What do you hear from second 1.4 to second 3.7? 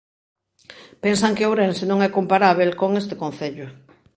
Ourense non é comparábel con este concello.